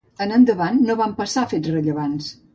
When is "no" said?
0.87-0.95